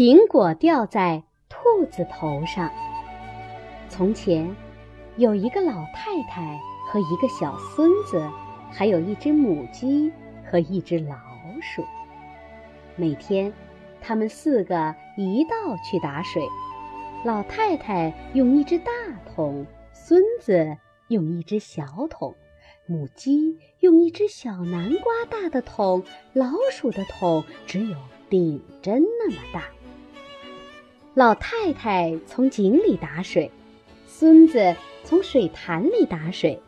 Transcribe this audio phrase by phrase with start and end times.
[0.00, 1.58] 苹果掉在兔
[1.90, 2.70] 子头上。
[3.90, 4.56] 从前，
[5.18, 8.26] 有一个老太太和一个小孙子，
[8.70, 10.10] 还有一只母鸡
[10.50, 11.16] 和一只老
[11.60, 11.84] 鼠。
[12.96, 13.52] 每天，
[14.00, 15.50] 他们四个一道
[15.84, 16.42] 去打水。
[17.22, 18.90] 老太太用一只大
[19.26, 20.78] 桶，孙子
[21.08, 22.34] 用一只小桶，
[22.86, 27.98] 母鸡用一只小南瓜大的桶，老鼠的桶只有
[28.30, 29.64] 顶针那么大。
[31.14, 33.50] 老太太从井里打水，
[34.06, 36.60] 孙子从水潭里打水，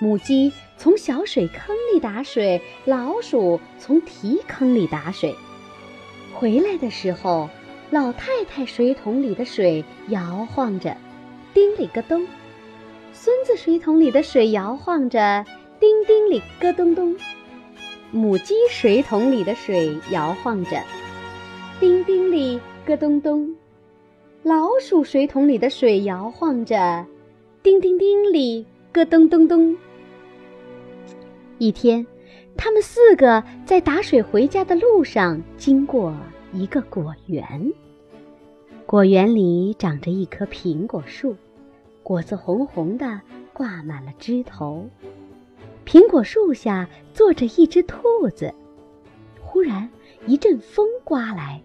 [0.00, 5.34] 母鸡从小水坑里打水，老鼠从提坑里打水。
[6.34, 7.48] 回来的时候。
[7.90, 10.96] 老太太水桶里的水摇晃着，
[11.52, 12.26] 叮里咯咚；
[13.12, 15.44] 孙子水桶里的水摇晃着，
[15.78, 17.14] 叮叮里咯咚咚；
[18.10, 20.82] 母鸡水桶里的水摇晃着，
[21.78, 23.54] 叮叮里咯咚咚；
[24.44, 27.06] 老鼠水桶里的水摇晃着，
[27.62, 29.74] 叮叮叮里咯咚咚咚。
[31.56, 32.06] 一天，
[32.54, 36.14] 他们四个在打水回家的路上经过
[36.52, 37.72] 一个果园。
[38.84, 41.34] 果园里长着一棵苹果树，
[42.02, 43.18] 果子红红的，
[43.54, 44.86] 挂满了枝头。
[45.86, 47.98] 苹果树下坐着一只兔
[48.36, 48.52] 子。
[49.40, 49.88] 忽然
[50.26, 51.62] 一阵风刮来，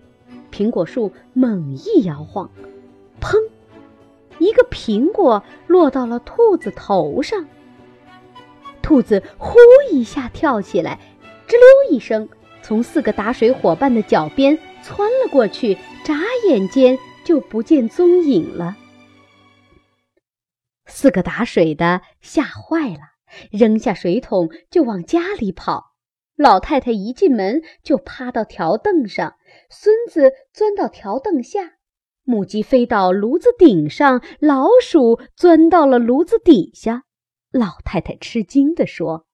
[0.59, 2.51] 苹果树猛一摇晃，
[3.21, 3.37] 砰！
[4.39, 7.47] 一个苹果落到了兔子头上。
[8.81, 9.55] 兔子呼
[9.89, 10.99] 一下跳起来，
[11.47, 12.27] 吱溜一声，
[12.61, 16.99] 从四个打水伙伴的脚边窜了过去，眨眼间。
[17.25, 18.75] 就不见踪影了。
[20.87, 23.01] 四个打水的吓坏了，
[23.51, 25.88] 扔下水桶就往家里跑。
[26.39, 29.35] 老太太一进门就趴到条凳上，
[29.69, 31.73] 孙子钻到条凳下，
[32.23, 37.03] 母鸡飞到炉子顶上，老鼠钻到了炉子底下。
[37.51, 39.25] 老太太吃惊地说：“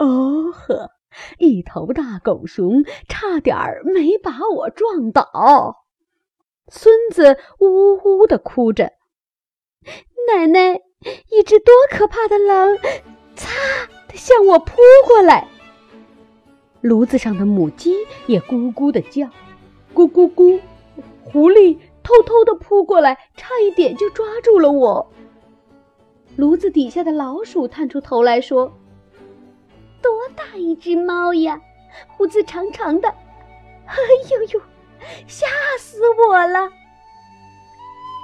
[0.00, 0.92] 哦呵，
[1.36, 5.84] 一头大狗熊差点儿没把我撞倒。”
[6.72, 8.92] 孙子呜呜的哭着，
[10.26, 10.80] 奶奶，
[11.30, 12.78] 一只多可怕的狼，
[13.34, 13.52] 擦
[14.08, 15.46] 的向我扑过来。
[16.86, 17.96] 炉子上的母鸡
[18.28, 19.26] 也咕咕的叫，
[19.92, 20.60] 咕咕咕。
[21.24, 25.12] 狐狸偷偷的扑过来，差一点就抓住了我。
[26.36, 28.72] 炉子底下的老鼠探出头来说
[30.00, 31.60] ：“多大一只猫呀，
[32.16, 33.96] 胡子长长的，哎
[34.30, 34.62] 呦呦！”
[35.26, 35.44] 吓
[35.80, 35.98] 死
[36.28, 36.68] 我了！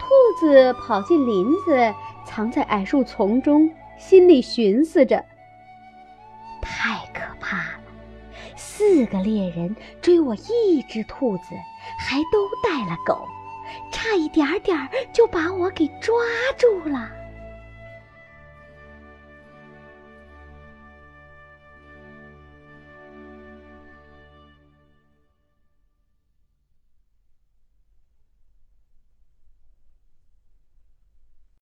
[0.00, 1.92] 兔子跑进林子，
[2.24, 3.68] 藏在矮树丛中，
[3.98, 5.24] 心里寻思着：
[8.92, 11.44] 四个猎人追我一只兔子，
[11.98, 13.26] 还都带了狗，
[13.90, 14.76] 差一点点
[15.14, 16.14] 就把我给抓
[16.58, 17.08] 住了。